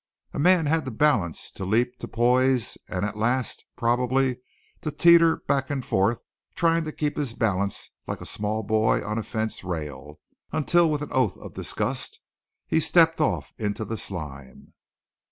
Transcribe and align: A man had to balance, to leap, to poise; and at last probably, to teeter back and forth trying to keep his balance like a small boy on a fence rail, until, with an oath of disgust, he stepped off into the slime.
A 0.33 0.39
man 0.39 0.65
had 0.65 0.83
to 0.85 0.89
balance, 0.89 1.51
to 1.51 1.63
leap, 1.63 1.99
to 1.99 2.07
poise; 2.07 2.75
and 2.87 3.05
at 3.05 3.19
last 3.19 3.65
probably, 3.77 4.39
to 4.81 4.89
teeter 4.89 5.37
back 5.47 5.69
and 5.69 5.85
forth 5.85 6.23
trying 6.55 6.85
to 6.85 6.91
keep 6.91 7.17
his 7.17 7.35
balance 7.35 7.91
like 8.07 8.19
a 8.19 8.25
small 8.25 8.63
boy 8.63 9.05
on 9.05 9.19
a 9.19 9.23
fence 9.23 9.63
rail, 9.63 10.19
until, 10.51 10.89
with 10.89 11.03
an 11.03 11.11
oath 11.11 11.37
of 11.37 11.53
disgust, 11.53 12.19
he 12.65 12.79
stepped 12.79 13.21
off 13.21 13.53
into 13.59 13.85
the 13.85 13.95
slime. 13.95 14.73